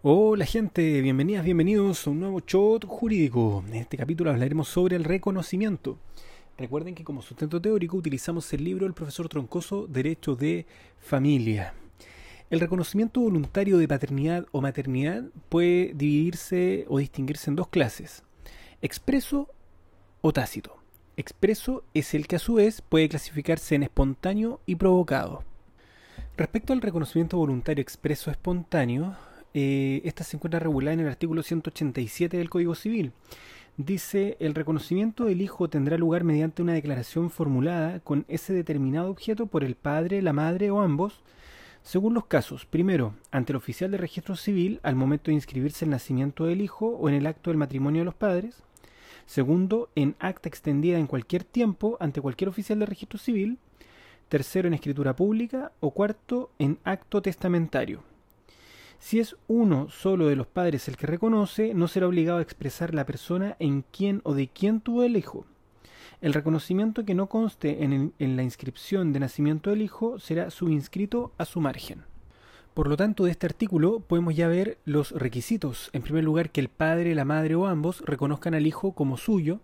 [0.00, 3.64] Hola gente, bienvenidas, bienvenidos a un nuevo shot jurídico.
[3.66, 5.98] En este capítulo hablaremos sobre el reconocimiento.
[6.56, 10.66] Recuerden que como sustento teórico utilizamos el libro del profesor Troncoso Derecho de
[11.00, 11.74] Familia.
[12.48, 18.22] El reconocimiento voluntario de paternidad o maternidad puede dividirse o distinguirse en dos clases,
[18.80, 19.48] expreso
[20.20, 20.76] o tácito.
[21.16, 25.42] Expreso es el que a su vez puede clasificarse en espontáneo y provocado.
[26.36, 29.16] Respecto al reconocimiento voluntario expreso espontáneo,
[29.54, 33.12] eh, esta se encuentra regulada en el artículo 187 del Código Civil.
[33.76, 39.46] Dice, el reconocimiento del hijo tendrá lugar mediante una declaración formulada con ese determinado objeto
[39.46, 41.22] por el padre, la madre o ambos,
[41.82, 45.92] según los casos, primero, ante el oficial de registro civil al momento de inscribirse el
[45.92, 48.62] nacimiento del hijo o en el acto del matrimonio de los padres,
[49.26, 53.58] segundo, en acta extendida en cualquier tiempo ante cualquier oficial de registro civil,
[54.28, 58.02] tercero, en escritura pública o cuarto, en acto testamentario.
[58.98, 62.94] Si es uno solo de los padres el que reconoce, no será obligado a expresar
[62.94, 65.46] la persona en quién o de quién tuvo el hijo.
[66.20, 71.32] El reconocimiento que no conste en, en, la inscripción de nacimiento del hijo será subinscrito
[71.38, 72.02] a su margen.
[72.74, 75.90] Por lo tanto, de este artículo podemos ya ver los requisitos.
[75.92, 79.60] En primer lugar, que el padre, la madre o ambos reconozcan al hijo como suyo.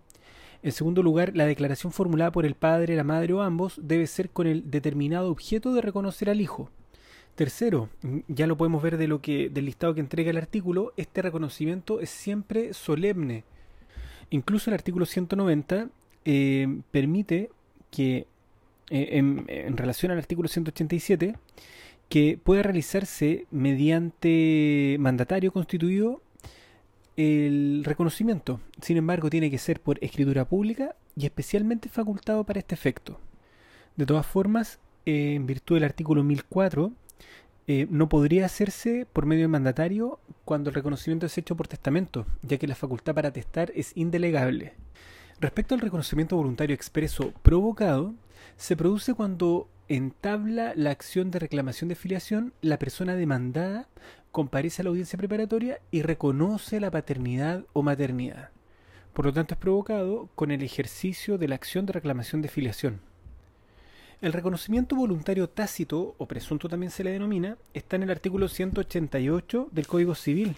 [0.63, 4.29] En segundo lugar, la declaración formulada por el padre, la madre o ambos debe ser
[4.29, 6.71] con el determinado objeto de reconocer al hijo.
[7.35, 7.89] Tercero,
[8.29, 11.99] ya lo podemos ver de lo que, del listado que entrega el artículo, este reconocimiento
[11.99, 13.43] es siempre solemne.
[14.29, 15.89] Incluso el artículo 190
[16.23, 17.49] eh, permite
[17.91, 18.27] que,
[18.89, 21.35] eh, en, en, relación al artículo 187,
[22.07, 26.21] que pueda realizarse mediante mandatario constituido
[27.17, 28.61] el reconocimiento.
[28.81, 33.19] Sin embargo, tiene que ser por escritura pública y especialmente facultado para este efecto.
[33.97, 36.93] De todas formas, eh, en virtud del artículo 1004,
[37.67, 42.25] eh, no podría hacerse por medio de mandatario cuando el reconocimiento es hecho por testamento,
[42.43, 44.73] ya que la facultad para testar es indelegable.
[45.39, 48.13] Respecto al reconocimiento voluntario expreso provocado,
[48.55, 53.87] se produce cuando entabla la acción de reclamación de filiación la persona demandada
[54.31, 58.49] comparece a la audiencia preparatoria y reconoce la paternidad o maternidad.
[59.13, 62.99] Por lo tanto, es provocado con el ejercicio de la acción de reclamación de filiación.
[64.21, 69.69] El reconocimiento voluntario tácito, o presunto también se le denomina, está en el artículo 188
[69.71, 70.55] del Código Civil.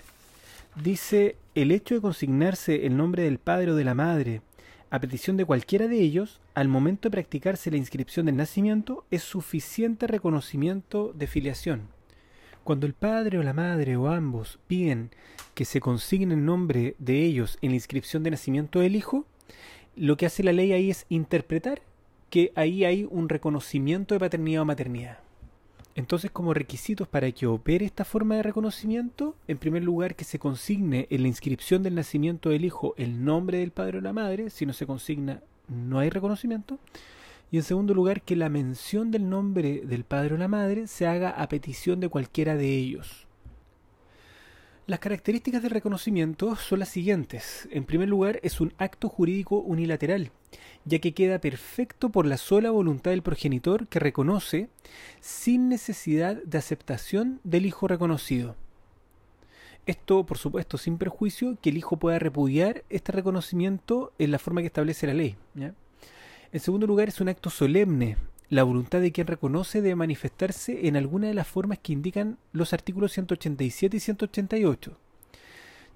[0.75, 4.41] Dice, el hecho de consignarse el nombre del padre o de la madre
[4.91, 9.23] a petición de cualquiera de ellos, al momento de practicarse la inscripción del nacimiento, es
[9.23, 11.90] suficiente reconocimiento de filiación.
[12.63, 15.09] Cuando el padre o la madre o ambos piden
[15.56, 19.25] que se consigne el nombre de ellos en la inscripción de nacimiento del hijo,
[19.96, 21.81] lo que hace la ley ahí es interpretar
[22.29, 25.19] que ahí hay un reconocimiento de paternidad o maternidad.
[25.95, 30.37] Entonces, como requisitos para que opere esta forma de reconocimiento, en primer lugar que se
[30.37, 34.51] consigne en la inscripción del nacimiento del hijo el nombre del padre o la madre,
[34.51, 36.77] si no se consigna no hay reconocimiento.
[37.49, 41.07] Y en segundo lugar que la mención del nombre del padre o la madre se
[41.07, 43.25] haga a petición de cualquiera de ellos.
[44.85, 47.67] Las características del reconocimiento son las siguientes.
[47.71, 50.31] En primer lugar, es un acto jurídico unilateral,
[50.85, 54.69] ya que queda perfecto por la sola voluntad del progenitor que reconoce
[55.19, 58.56] sin necesidad de aceptación del hijo reconocido.
[59.85, 64.62] Esto, por supuesto, sin perjuicio que el hijo pueda repudiar este reconocimiento en la forma
[64.62, 65.38] que establece la ley.
[65.56, 68.18] En segundo lugar, es un acto solemne,
[68.50, 72.72] la voluntad de quien reconoce debe manifestarse en alguna de las formas que indican los
[72.72, 74.97] artículos 187 y 188.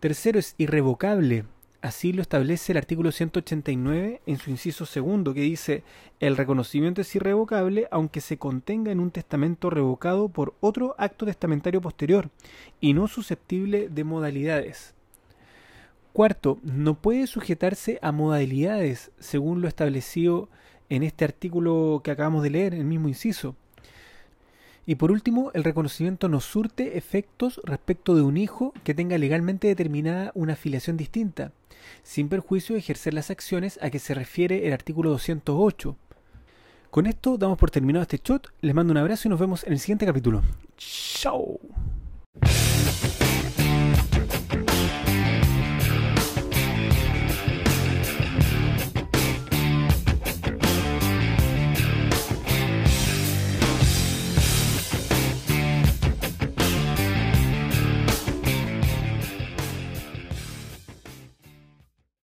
[0.01, 1.45] Tercero, es irrevocable.
[1.81, 5.83] Así lo establece el artículo 189 en su inciso segundo, que dice
[6.19, 11.81] el reconocimiento es irrevocable aunque se contenga en un testamento revocado por otro acto testamentario
[11.81, 12.29] posterior
[12.79, 14.93] y no susceptible de modalidades.
[16.13, 20.49] Cuarto, no puede sujetarse a modalidades según lo establecido
[20.89, 23.55] en este artículo que acabamos de leer, el mismo inciso.
[24.85, 29.67] Y por último, el reconocimiento no surte efectos respecto de un hijo que tenga legalmente
[29.67, 31.51] determinada una afiliación distinta,
[32.03, 35.95] sin perjuicio de ejercer las acciones a que se refiere el artículo 208.
[36.89, 39.73] Con esto damos por terminado este shot, les mando un abrazo y nos vemos en
[39.73, 40.41] el siguiente capítulo.
[40.77, 41.59] ¡Chao!